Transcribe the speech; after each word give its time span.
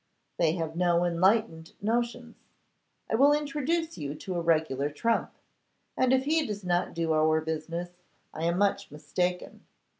They 0.37 0.53
have 0.53 0.75
no 0.75 1.05
enlightened 1.05 1.73
notions. 1.79 2.35
I 3.07 3.13
will 3.13 3.33
introduce 3.33 3.99
you 3.99 4.15
to 4.15 4.33
a 4.33 4.41
regular 4.41 4.89
trump; 4.89 5.29
and 5.95 6.11
if 6.11 6.23
he 6.25 6.43
does 6.47 6.63
not 6.63 6.95
do 6.95 7.13
our 7.13 7.39
business, 7.39 7.91
I 8.33 8.45
am 8.45 8.57
much 8.57 8.89
mistaken. 8.89 9.63